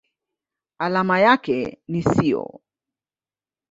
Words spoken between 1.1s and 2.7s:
yake ni SiO.